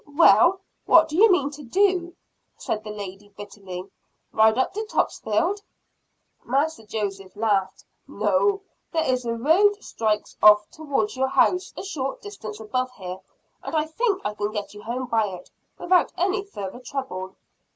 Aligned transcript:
"Well, 0.15 0.61
what 0.87 1.09
do 1.09 1.15
you 1.15 1.31
mean 1.31 1.51
to 1.51 1.61
do?" 1.63 2.15
said 2.57 2.83
the 2.83 2.89
lady 2.89 3.29
bitterly. 3.37 3.91
"Ride 4.33 4.57
on 4.57 4.63
up 4.65 4.73
to 4.73 4.83
Topsfield?" 4.85 5.61
Master 6.43 6.83
Joseph 6.87 7.35
laughed. 7.35 7.85
"No 8.07 8.63
there 8.91 9.03
is 9.03 9.25
a 9.25 9.33
road 9.35 9.75
strikes 9.83 10.35
off 10.41 10.67
towards 10.71 11.15
your 11.15 11.27
house 11.27 11.71
a 11.77 11.83
short 11.83 12.19
distance 12.19 12.59
above 12.59 12.89
here, 12.93 13.19
and 13.61 13.75
I 13.75 13.85
think 13.85 14.23
I 14.25 14.33
can 14.33 14.51
get 14.51 14.73
you 14.73 14.81
home 14.81 15.05
by 15.05 15.27
it, 15.27 15.51
without 15.77 16.11
any 16.17 16.45
further 16.45 16.79
trouble." 16.79 17.35